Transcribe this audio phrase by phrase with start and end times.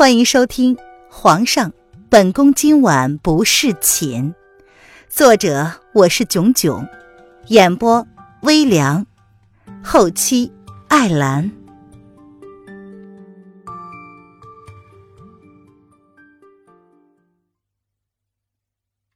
[0.00, 0.76] 欢迎收听
[1.10, 1.74] 《皇上，
[2.08, 4.32] 本宫今晚不侍寝》，
[5.10, 6.88] 作者我是囧囧，
[7.48, 8.08] 演播
[8.40, 9.06] 微凉，
[9.84, 10.50] 后期
[10.88, 11.52] 艾兰。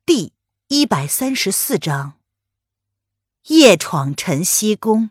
[0.04, 0.34] 第
[0.68, 2.12] 一百三十四章：
[3.46, 5.08] 夜闯晨曦宫。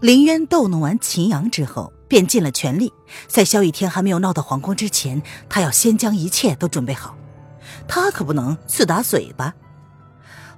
[0.00, 2.92] 林渊逗弄完秦阳之后，便尽了全力，
[3.26, 7.16] 在萧雨天还没有闹到皇宫之前，他要先将一切都准备好。
[7.88, 9.54] 他可不能自打嘴巴。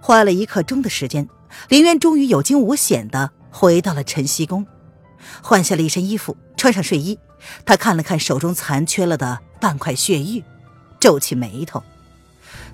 [0.00, 1.28] 花了一刻钟的时间，
[1.68, 4.66] 林渊终于有惊无险的回到了晨曦宫，
[5.40, 7.18] 换下了一身衣服，穿上睡衣。
[7.64, 10.42] 他看了看手中残缺了的半块血玉，
[10.98, 11.82] 皱起眉头。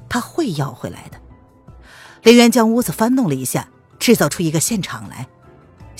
[0.09, 1.18] 他会要回来的。
[2.23, 3.68] 林渊将屋子翻弄了一下，
[3.98, 5.28] 制造出一个现场来。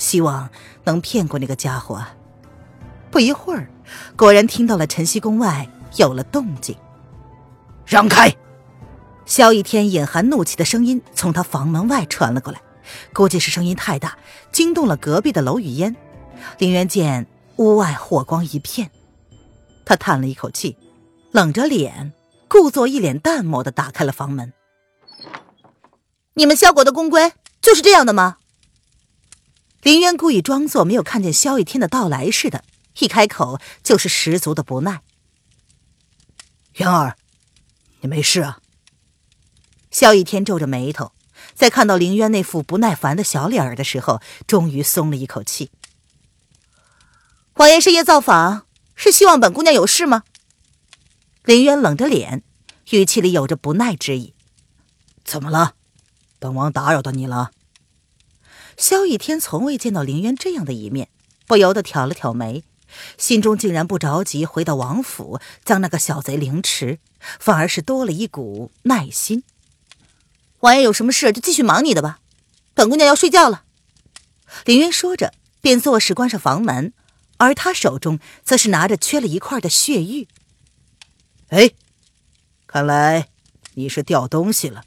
[0.05, 0.47] 希望
[0.83, 2.05] 能骗过那个家伙。
[3.09, 3.67] 不一会儿，
[4.15, 6.75] 果然听到了晨曦宫外有了动静。
[7.87, 8.31] 让开！
[9.25, 12.61] 萧逸天隐含怒气的声音从他房门外传了过来，
[13.13, 14.15] 估计是声音太大，
[14.51, 15.95] 惊动了隔壁的楼雨烟。
[16.59, 17.25] 林渊见
[17.55, 18.91] 屋外火光一片，
[19.85, 20.77] 他叹了一口气，
[21.31, 22.13] 冷着脸，
[22.47, 24.53] 故作一脸淡漠的打开了房门。
[26.35, 28.37] 你们萧国的宫规就是这样的吗？
[29.85, 32.63] 林渊故意装作没有看见萧逸天的到来似的，
[32.97, 35.03] 一开口就是十足的不耐。
[36.77, 37.15] 渊儿，
[38.01, 38.57] 你没事啊？
[39.91, 41.11] 萧逸天皱着眉头，
[41.53, 45.69] 在看到林渊那副不耐烦的小脸儿的时候，终于松了一口气。
[47.53, 50.23] 王爷深夜造访，是希望本姑娘有事吗？
[51.43, 52.41] 林渊冷着脸，
[52.89, 54.33] 语气里有着不耐之意。
[55.23, 55.75] 怎么了？
[56.39, 57.51] 本王打扰到你了？
[58.77, 61.09] 萧逸天从未见到林渊这样的一面，
[61.47, 62.63] 不由得挑了挑眉，
[63.17, 66.99] 心中竟然不着急回到王府将那个小贼凌迟，
[67.39, 69.43] 反而是多了一股耐心。
[70.59, 72.19] 王爷有什么事就继续忙你的吧，
[72.73, 73.63] 本姑娘要睡觉了。
[74.65, 76.93] 林渊说着，便作势关上房门，
[77.37, 80.27] 而他手中则是拿着缺了一块的血玉。
[81.49, 81.71] 哎，
[82.67, 83.29] 看来
[83.75, 84.83] 你是掉东西了。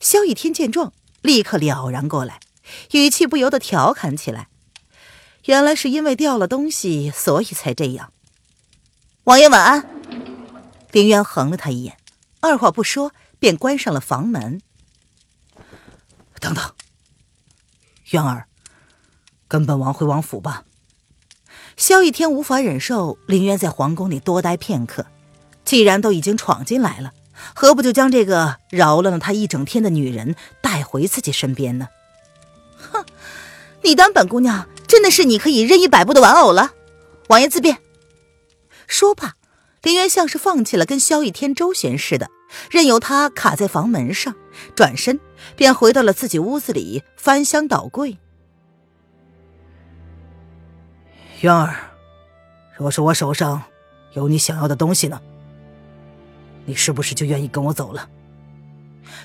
[0.00, 2.40] 萧逸天见状，立刻了然过来。
[2.92, 4.48] 语气不由得调侃起来，
[5.46, 8.12] 原来是因为掉了东西，所以才这样。
[9.24, 9.88] 王爷晚安。
[10.92, 11.96] 林渊横了他一眼，
[12.40, 14.60] 二话不说便关上了房门。
[16.40, 16.72] 等等，
[18.10, 18.46] 渊儿，
[19.46, 20.64] 跟本王回王府吧。
[21.76, 25.06] 萧逸天无法忍受林渊在皇宫里多待片刻，
[25.64, 27.12] 既然都已经闯进来了，
[27.54, 31.88] 何不就将这个扰乱了他一整天的女人带回自己身边呢？
[33.82, 36.72] 哼，你当本姑娘真的是你可以任意摆布的玩偶了？
[37.28, 37.78] 王爷自便。
[38.86, 39.34] 说罢，
[39.82, 42.28] 林渊像是放弃了跟萧逸天周旋似的，
[42.70, 44.34] 任由他卡在房门上，
[44.74, 45.20] 转身
[45.56, 48.18] 便回到了自己屋子里翻箱倒柜。
[51.42, 51.74] 渊儿，
[52.76, 53.62] 若是我手上
[54.14, 55.20] 有你想要的东西呢？
[56.66, 58.08] 你是不是就愿意跟我走了？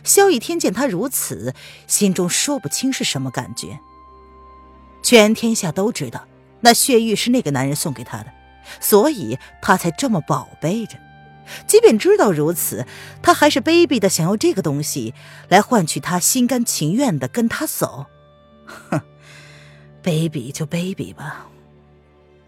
[0.04, 1.54] 萧逸天见他如此，
[1.88, 3.80] 心中说不清是什么感觉。
[5.06, 6.28] 全天下都知道
[6.62, 8.34] 那血玉是那个男人送给他的，
[8.82, 10.98] 所以他才这么宝贝着。
[11.68, 12.88] 即便知道如此，
[13.22, 15.14] 他还是卑鄙的想要这个东西
[15.48, 18.08] 来换取他心甘情愿的跟他走。
[18.66, 19.00] 哼，
[20.02, 21.50] 卑鄙就卑鄙吧。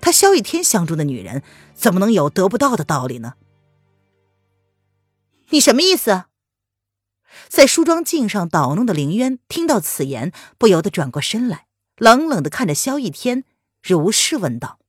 [0.02, 1.44] 他萧逸天相中的女人，
[1.76, 3.36] 怎么能有得不到的道理呢？
[5.50, 6.24] 你什么意思？
[7.48, 11.67] 在梳妆镜上捣弄的凌渊听到此言，不由得转过身来，
[11.98, 13.44] 冷冷的看着萧逸天，
[13.82, 14.80] 如是问道：“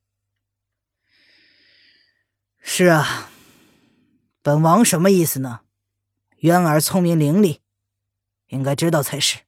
[2.61, 3.31] 是啊，
[4.43, 5.61] 本王什么意思呢？
[6.41, 7.61] 渊儿聪明伶俐，
[8.49, 9.41] 应该知道才是。”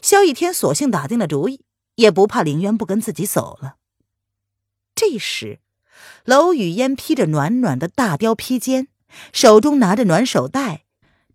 [0.00, 1.62] 萧逸天索性打定了主意，
[1.96, 3.76] 也不怕凌渊不跟自己走了。
[4.94, 5.60] 这时，
[6.24, 8.88] 楼雨烟披着暖暖的大貂披肩，
[9.32, 10.84] 手中拿着暖手袋。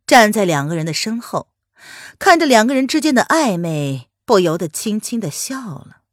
[0.08, 1.54] 站在两个人的身后，
[2.18, 6.04] 看着两个人之间的暧昧，不由得轻轻的笑了。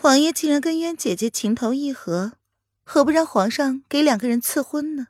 [0.00, 2.32] 王爷竟然跟渊姐姐情投意合，
[2.84, 5.08] 何不让皇上给两个人赐婚呢？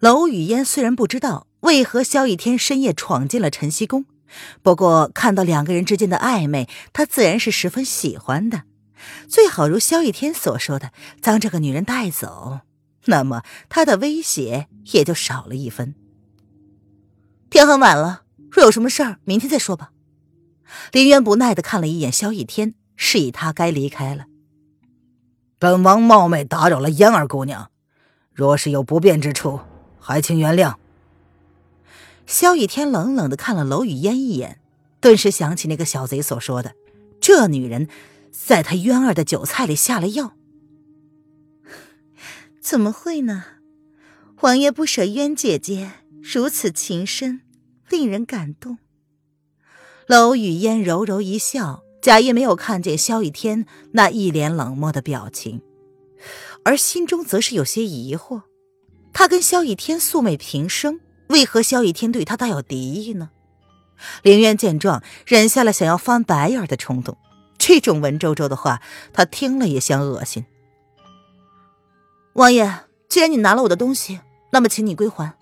[0.00, 4.06] 娄雨嫣虽然不知道为何萧逸天深夜闯进了晨曦宫，
[4.60, 8.64] 不过看到两个人之间的暧昧，她自然是十分喜欢的。
[9.28, 10.90] 最好如萧逸天所说的，
[11.22, 12.62] 将这个女人带走。
[13.04, 15.94] 那么他的威胁也就少了一分。
[17.50, 19.92] 天很晚了，若有什么事儿，明天再说吧。
[20.92, 24.26] 林渊不耐的看了一眼萧逸天，示意他该离开了。
[25.58, 27.70] 本王冒昧打扰了嫣儿姑娘，
[28.32, 29.60] 若是有不便之处，
[29.98, 30.76] 还请原谅。
[32.26, 34.60] 萧逸天冷冷的看了楼雨嫣一眼，
[35.00, 36.74] 顿时想起那个小贼所说的，
[37.20, 37.88] 这女人
[38.30, 40.34] 在他渊儿的酒菜里下了药。
[42.60, 43.44] 怎么会呢？
[44.42, 45.90] 王爷不舍渊姐姐
[46.22, 47.40] 如此情深，
[47.88, 48.78] 令人感动。
[50.08, 55.60] 娄雨嫣柔柔一笑，假意没有看见萧逸天那一脸冷漠的表情，
[56.64, 58.40] 而心中则是有些疑惑：
[59.12, 63.28] 他跟萧逸天素昧平生，为何萧逸天对他大有敌意呢？
[64.22, 67.18] 凌渊见状，忍下了想要翻白眼的冲动。
[67.58, 68.80] 这种文绉绉的话，
[69.12, 70.46] 他听了也想恶心。
[72.32, 74.20] 王爷，既然你拿了我的东西，
[74.52, 75.36] 那么请你归还。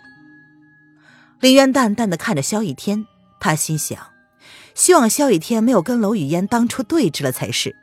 [1.39, 3.07] 凌渊淡淡的看着萧逸天，
[3.39, 4.16] 他心想。
[4.77, 7.75] 希望萧雨天没有跟娄雨嫣当初对峙了才是，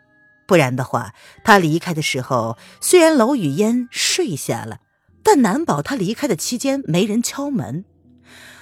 [0.47, 4.79] 不然的话，他离开的时候虽然娄雨嫣睡下了，
[5.23, 7.83] 但难保他离开的期间没人敲门。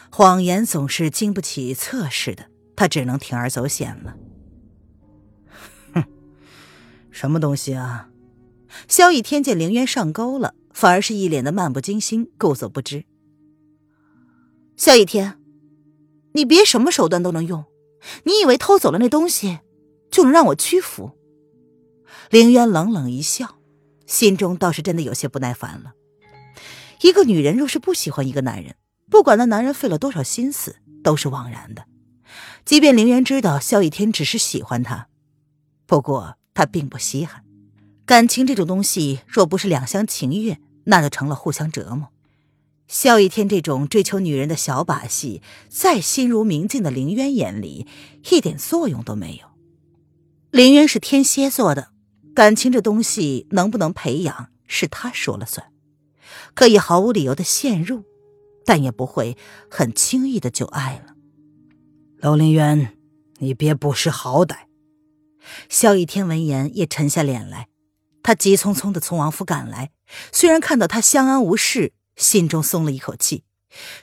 [0.10, 2.45] 谎言总是经不起测试的，
[2.78, 4.16] 他只能铤而走险了。
[5.94, 6.04] 哼，
[7.12, 8.07] 什么东西啊？
[8.88, 13.04] 萧逸天见凌渊上钩了，反而是一脸的漫不经心，故作不知。
[14.77, 15.38] 萧逸天，
[16.31, 17.66] 你别什么手段都能用。
[18.24, 19.59] 你以为偷走了那东西，
[20.09, 21.12] 就能让我屈服？
[22.30, 23.57] 凌渊冷冷一笑，
[24.06, 25.94] 心中倒是真的有些不耐烦了。
[27.01, 28.75] 一个女人若是不喜欢一个男人，
[29.09, 31.86] 不管那男人费了多少心思，都是枉然的。
[32.63, 35.07] 即便凌渊知道萧逸天只是喜欢他，
[35.88, 37.44] 不过他并不稀罕。
[38.06, 42.11] 感情这种东西，若不是两厢情愿，那就成了互相折磨。
[42.92, 47.88] 萧逸天这种追求女人的小把戏，在心如明镜的林渊眼里
[48.30, 49.48] 一点作用都没有。
[50.50, 51.94] 林渊是天蝎座的，
[52.36, 55.72] 感情这东西能不能培养是他说了算，
[56.54, 58.04] 可以毫无理由的陷入，
[58.66, 59.38] 但也不会
[59.70, 61.16] 很轻易的就爱了。
[62.18, 62.98] 楼凌渊，
[63.38, 64.64] 你别不识好歹！
[65.70, 67.70] 萧逸天闻言也沉下脸来，
[68.22, 69.92] 他急匆匆的从王府赶来，
[70.34, 71.94] 虽然看到他相安无事。
[72.22, 73.44] 心中松了一口气，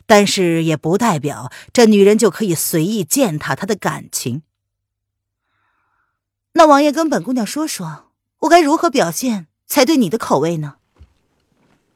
[0.04, 4.42] 但是也不代表这女人就可以随意践踏他的感情。
[6.52, 8.10] 那王爷跟本姑娘说说，
[8.40, 10.74] 我该如何表现才对你的口味呢？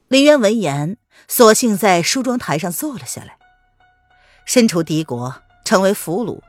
[0.07, 0.97] 林渊闻言，
[1.27, 3.39] 索性在梳妆台上坐了下来。
[4.45, 6.41] 身处敌国，成为俘虏，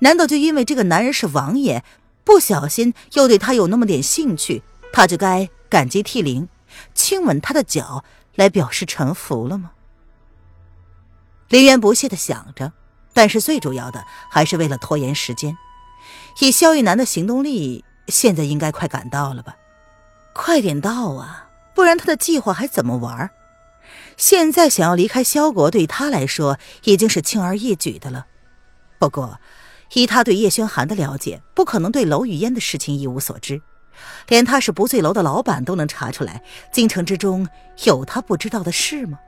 [0.00, 1.84] 难道就因为这个男人是王爷，
[2.24, 4.62] 不小心又对他有那么点兴趣，
[4.92, 6.48] 他就该感激涕零，
[6.94, 8.04] 亲吻他的脚？
[8.36, 9.72] 来表示臣服了吗？
[11.48, 12.72] 林渊不屑的想着，
[13.12, 15.58] 但是最主要的还是为了拖延时间。
[16.40, 19.56] 以萧玉楠的行动力，现在应该快赶到了吧？
[20.32, 23.30] 快点到啊，不然他的计划还怎么玩？
[24.16, 28.26] 现在想要离开萧国，对他来说已经是轻而易举的了。
[28.98, 29.40] 不过，
[29.94, 33.60] 以他对叶轩寒的了解，不可能对娄雨嫣的事情一无所知。
[34.28, 36.42] 连他是不醉楼的老板都能查出来，
[36.72, 37.48] 京城之中
[37.84, 39.18] 有他不知道的事吗？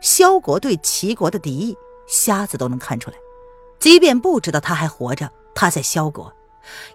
[0.00, 1.76] 萧国对齐国的敌意，
[2.08, 3.16] 瞎子都能看出来。
[3.78, 6.34] 即便不知道他还活着，他在萧国，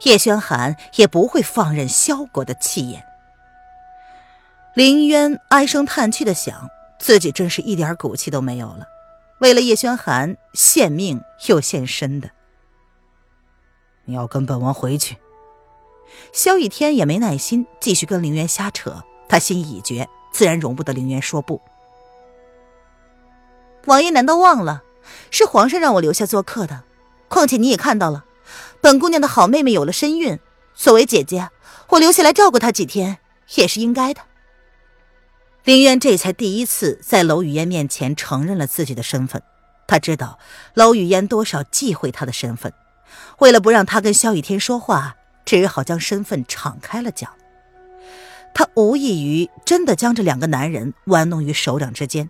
[0.04, 3.04] 叶轩寒也不会放任萧国的气焰。
[4.74, 6.70] 林渊唉声叹气的想，
[7.00, 8.86] 自己真是一点骨气都没有了，
[9.40, 12.30] 为了叶轩寒献命又献身的。
[14.04, 15.18] 你要跟本王回去。
[16.32, 21.62] 萧逸天也没耐心继续跟凌渊瞎扯，他心意已决，自然容不得凌渊说不。
[23.86, 24.84] 王爷难道忘了，
[25.32, 26.84] 是皇上让我留下做客的？
[27.28, 28.26] 况且你也看到了，
[28.82, 30.40] 本姑娘的好妹妹有了身孕，
[30.74, 31.50] 作为姐姐，
[31.90, 33.18] 我留下来照顾她几天
[33.56, 34.22] 也是应该的。
[35.64, 39.42] 凌渊这才第一次在娄雨嫣面前承认了自己的身份，
[39.88, 40.38] 他知道
[40.76, 42.72] 娄雨嫣多少忌讳他的身份，
[43.40, 45.16] 为了不让他跟萧雨天说话。
[45.46, 47.38] 只好将身份敞开了讲，
[48.54, 52.30] 他无异于真的将这两个男人玩弄于手掌之间，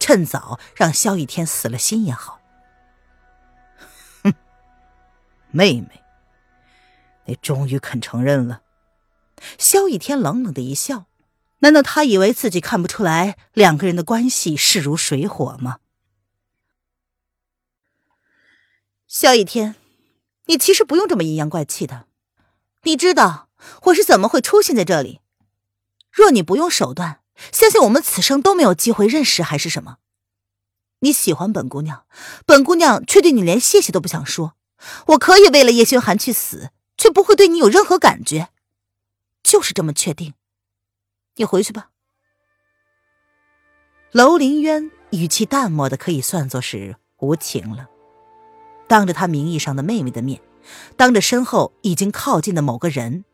[0.00, 2.40] 趁早让萧逸天死了心也好。
[4.24, 4.32] 哼，
[5.50, 6.02] 妹妹，
[7.26, 8.62] 你终于肯承认了。
[9.58, 11.06] 萧逸天冷冷的一笑，
[11.58, 15.78] 难道他以为自己看不出来两个人的关系势如水火吗？
[19.06, 19.76] 萧逸天，
[20.46, 22.07] 你其实不用这么阴阳怪气的。
[22.82, 23.48] 你知道
[23.84, 25.20] 我是怎么会出现在这里？
[26.10, 27.20] 若你不用手段，
[27.52, 29.98] 相信我们此生都没有机会认识，还是什么？
[31.00, 32.06] 你喜欢本姑娘，
[32.44, 34.54] 本姑娘却对你连谢谢都不想说，
[35.08, 38.48] 我可以为了叶轩寒去死，却不会对你有任何感觉，
[39.42, 40.34] 就是这么确定。
[41.36, 41.90] 你回去吧。
[44.10, 47.88] 楼凌渊语气淡漠的可以算作是无情了。
[48.88, 50.40] 当着他名义上的妹妹的面，
[50.96, 53.24] 当着身后已经靠近的某个人，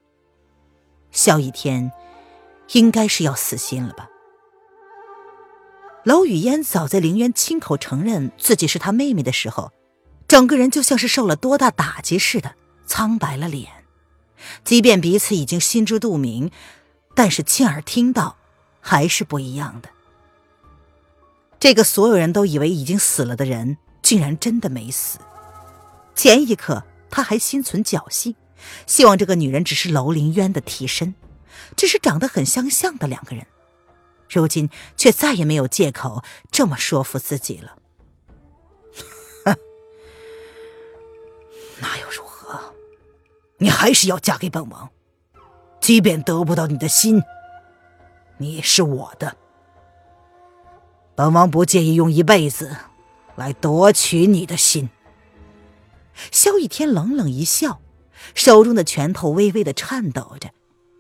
[1.10, 1.92] 萧逸天
[2.72, 4.08] 应该是要死心了吧？
[6.04, 9.72] 娄雨嫣早在凌渊亲口承认自己是他妹妹的时候，
[10.28, 12.54] 整个人就像是受了多大打击似的，
[12.86, 13.70] 苍白了脸。
[14.64, 16.50] 即便彼此已经心知肚明，
[17.14, 18.36] 但是亲耳听到，
[18.80, 19.88] 还是不一样的。
[21.58, 25.18] 这个所有人都以为已经死了的人，竟然真的没死。
[26.14, 28.34] 前一刻他还心存侥幸，
[28.88, 31.14] 希望这个女人只是楼凌渊的替身，
[31.76, 33.46] 只是长得很相像的两个人。
[34.28, 37.76] 如今却再也没有借口这么说服自己了。
[39.44, 39.54] 哼，
[41.80, 42.74] 那又如何？
[43.58, 44.90] 你还是要嫁给本王，
[45.80, 47.22] 即便得不到你的心，
[48.38, 49.36] 你是我的。
[51.14, 52.76] 本王不介意用一辈子
[53.36, 54.90] 来夺取你的心。
[56.30, 57.80] 萧逸天冷冷一笑，
[58.34, 60.50] 手中的拳头微微的颤抖着。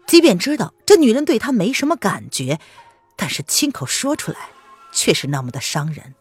[0.06, 2.60] 即便知道这女人对他没什么感觉，
[3.16, 4.50] 但是亲口说出来，
[4.92, 6.14] 却是那么的伤人。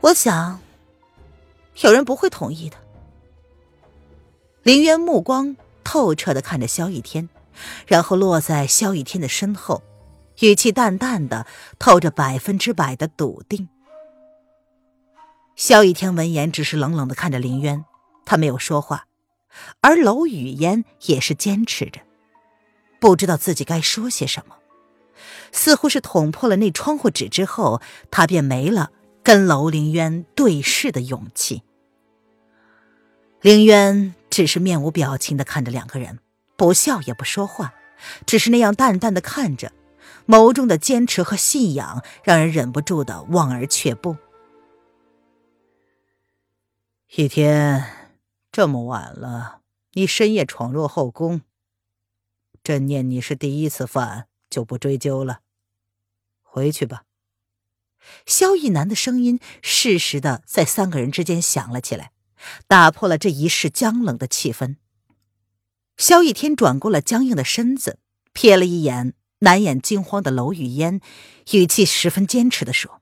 [0.00, 0.60] 我想，
[1.82, 2.76] 有人不会同意的。
[4.62, 7.28] 林渊目光透彻的看着萧逸天，
[7.86, 9.82] 然后落在萧逸天的身后。
[10.40, 11.46] 语气淡淡的，
[11.78, 13.68] 透着百分之百的笃定。
[15.60, 17.84] 萧逸天闻言，只是冷冷的看着林渊，
[18.24, 19.04] 他没有说话，
[19.82, 22.00] 而娄雨嫣也是坚持着，
[22.98, 24.56] 不知道自己该说些什么。
[25.52, 28.90] 似乎是捅破了那窗户纸之后，他便没了
[29.22, 31.62] 跟娄凌渊对视的勇气。
[33.42, 36.20] 凌渊只是面无表情的看着两个人，
[36.56, 37.74] 不笑也不说话，
[38.24, 39.70] 只是那样淡淡的看着。
[40.26, 44.16] 眸中的坚持和信仰，让人忍不住的望而却步。
[47.16, 48.12] 一天
[48.52, 49.62] 这么晚了，
[49.94, 51.40] 你深夜闯入后宫，
[52.62, 55.40] 朕念你是第一次犯，就不追究了。
[56.40, 57.02] 回去吧。
[58.26, 62.12] 萧逸南的声音适时的在三个人之间响了起来，
[62.68, 64.76] 打破了这一世僵冷的气氛。
[65.96, 67.98] 萧逸天转过了僵硬的身子，
[68.32, 69.14] 瞥了一眼。
[69.40, 71.00] 难掩惊慌的娄雨烟，
[71.52, 73.00] 语气十分坚持的说：“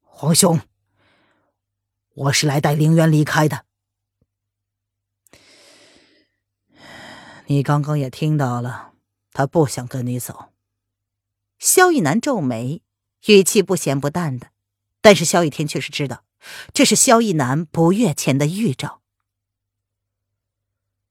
[0.00, 0.60] 皇兄，
[2.18, 3.64] 我是来带凌渊离开的。
[7.46, 8.92] 你刚刚也听到了，
[9.32, 10.52] 他不想跟你走。”
[11.60, 12.82] 萧逸南皱眉，
[13.26, 14.50] 语气不咸不淡的，
[15.00, 16.24] 但是萧逸天却是知道，
[16.72, 19.00] 这是萧逸南不悦前的预兆。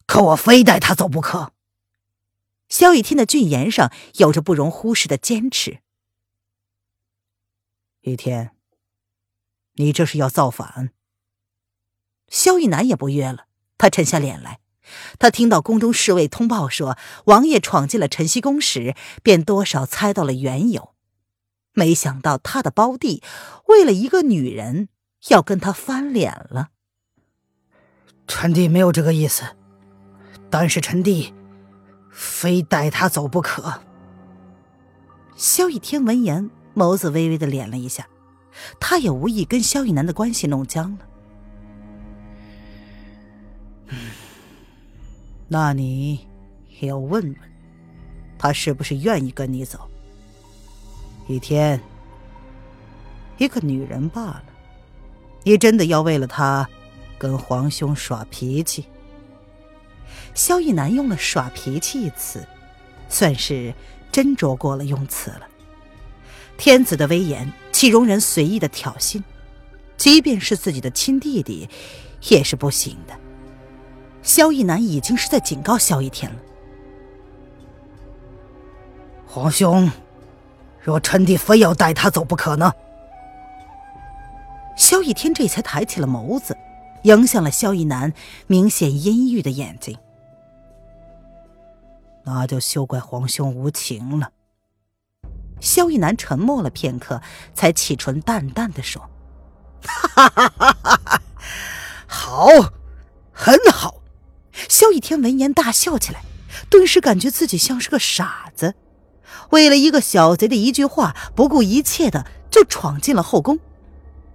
[0.05, 1.53] 可我非带他走不可。
[2.67, 5.79] 萧逸天的俊颜上有着不容忽视的坚持。
[8.01, 8.51] 雨天，
[9.75, 10.91] 你这是要造反？
[12.29, 13.45] 萧逸南也不约了，
[13.77, 14.59] 他沉下脸来。
[15.19, 20.93] 他听到宫中侍卫通报说王爷闯进了晨曦宫时，便多少猜到了缘由。
[21.73, 23.21] 没想到他的胞弟
[23.67, 24.89] 为了一个女人
[25.29, 26.69] 要跟他翻脸了。
[28.27, 29.43] 臣弟没有这个意思，
[30.49, 31.33] 但是臣弟。
[32.09, 33.81] 非带他走不可。
[35.35, 38.07] 萧逸天闻言，眸子微微的敛了一下，
[38.79, 41.05] 他也无意跟萧逸南的关系弄僵了。
[45.47, 46.27] 那你
[46.79, 47.35] 也要问问，
[48.37, 49.89] 他是不是愿意跟你走？
[51.27, 51.81] 雨天，
[53.37, 54.43] 一个女人罢了，
[55.43, 56.67] 你真的要为了她，
[57.17, 58.85] 跟皇兄耍脾气？
[60.33, 62.45] 萧逸南用了“耍脾气”一词，
[63.09, 63.73] 算是
[64.11, 65.47] 斟酌过了用词了。
[66.57, 69.23] 天子的威严，岂容人随意的挑衅？
[69.95, 71.67] 即便是自己的亲弟弟，
[72.29, 73.17] 也是不行的。
[74.27, 76.37] 萧逸南已经是在警告萧逸天了。
[79.25, 79.89] 皇兄，
[80.81, 82.73] 若臣弟非要带他走不可呢？
[84.75, 86.57] 萧逸天这才抬起了眸子，
[87.03, 88.11] 迎向了萧逸南
[88.47, 89.97] 明显阴郁的眼睛。
[92.25, 94.29] 那就休怪皇兄无情了。
[95.61, 97.21] 萧逸南沉默了片刻，
[97.53, 99.09] 才启唇淡淡的说
[99.87, 101.21] ：“哈哈哈哈哈，
[102.05, 102.49] 好，
[103.31, 103.95] 很好。”
[104.69, 106.23] 萧逸天闻言大笑起来，
[106.69, 108.75] 顿时感觉自己像是个傻子，
[109.51, 113.59] 为了一个小贼的一句话，不顾一切的就闯进了后宫。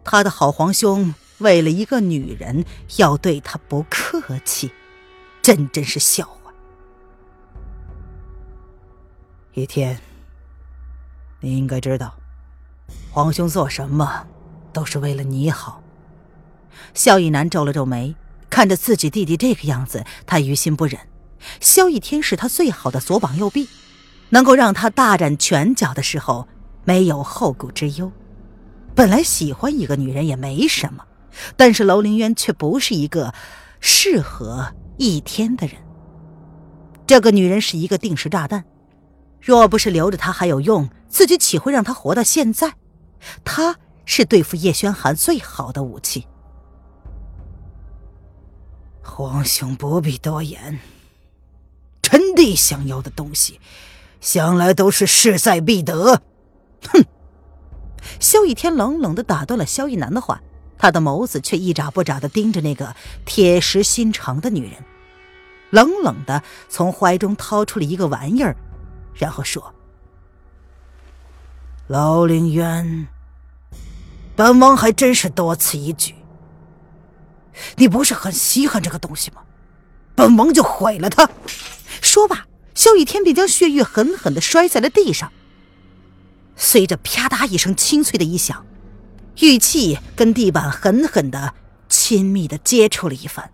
[0.05, 2.65] 他的好皇兄为了一个女人
[2.97, 4.73] 要对他不客气，
[5.41, 6.53] 真真是笑话。
[9.55, 10.01] 一天，
[11.41, 12.15] 你应该知道，
[13.11, 14.27] 皇兄做什么
[14.73, 15.83] 都是为了你好。
[16.95, 18.15] 萧逸南皱了皱眉，
[18.53, 21.01] 看着自己弟弟这个样子，他于心不忍。
[21.59, 23.67] 萧逸天是他最好的左膀右臂，
[24.29, 26.47] 能够让他大展拳脚的时候
[26.85, 28.13] 没有后顾之忧。
[28.95, 31.03] 本来喜欢一个女人也没什么，
[31.57, 33.33] 但是楼凌渊却不是一个
[33.81, 35.77] 适合一天的人。
[37.07, 38.65] 这个女人是一个定时炸弹，
[39.41, 42.75] 若不是留着她还有用，自己岂会让她活到现在？
[43.45, 46.27] 她是对付叶轩寒最好的武器。
[49.15, 50.81] 皇兄不必多言，
[52.01, 53.61] 臣弟想要的东西，
[54.23, 56.23] 向来都是势在必得。
[56.89, 57.05] 哼！
[58.19, 60.41] 萧逸天冷冷的打断了萧逸南的话，
[60.79, 64.83] 他的眸子却一眨不眨的盯着那个铁石心肠的女人，
[65.69, 68.57] 冷冷的从怀中掏出了一个玩意儿，
[69.15, 69.75] 然后说
[71.87, 73.09] ：“老凌渊，
[74.35, 76.15] 本王还真是多此一举。
[77.77, 79.43] 你不是很稀罕这个东西吗？
[80.15, 81.29] 本王就毁了它。”
[82.01, 85.33] 说罢，萧逸天便将血玉狠狠的摔在了地上。
[86.57, 88.65] 随着啪嗒一声清脆的一响，
[89.41, 91.55] 玉器跟地板狠狠的、
[91.89, 93.51] 亲密的接触了一番，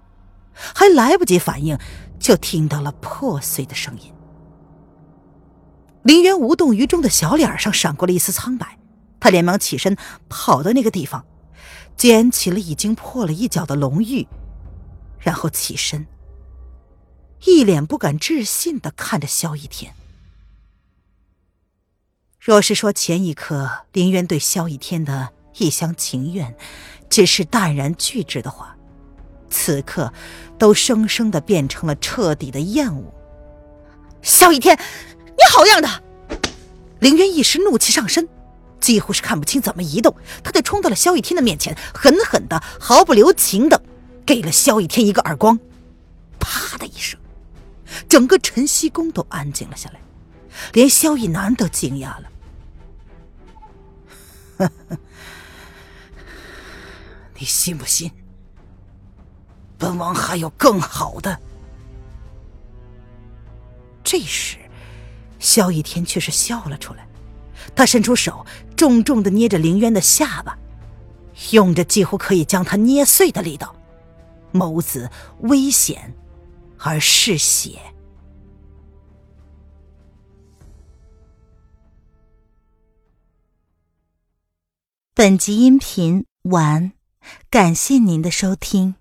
[0.52, 1.78] 还来不及反应，
[2.19, 4.12] 就听到了破碎的声音。
[6.02, 8.78] 林渊无动于衷的小脸上闪过了一丝苍白，
[9.21, 9.97] 他连忙起身
[10.28, 11.25] 跑到那个地方，
[11.99, 14.26] 捡起了已经破了一角的龙玉，
[15.19, 16.07] 然后起身，
[17.45, 19.93] 一脸不敢置信的看着萧逸天。
[22.38, 26.57] 若是说前一刻林渊对萧逸天的一厢情愿
[27.11, 28.76] 只是淡然拒之的话，
[29.50, 30.12] 此刻
[30.57, 33.12] 都生生的变成了彻底的厌恶。
[34.22, 36.03] 萧逸天，你好样的！
[37.01, 38.29] 林渊一时怒气上身，
[38.81, 43.83] 几乎是看不清怎么移动，他就冲到了萧逸天的面前，狠狠的、毫不留情的
[44.25, 45.59] 给了萧逸天一个耳光。
[46.38, 47.19] 啪的一声，
[48.09, 50.01] 整个晨曦宫都安静了下来，
[50.73, 52.31] 连萧逸南都惊讶了。
[57.38, 58.11] 你信不信？
[59.77, 61.38] 本王还有更好的。
[64.03, 64.57] 这时，
[65.38, 67.07] 萧逸天却是笑了出来，
[67.74, 68.44] 他伸出手，
[68.76, 70.59] 重重的捏着凌渊的下巴，
[71.52, 73.74] 用着几乎可以将他捏碎的力道，
[74.52, 76.14] 眸子危险
[76.78, 77.78] 而嗜血。
[85.14, 86.92] 本集音频完，
[87.50, 88.94] 感谢您的收听。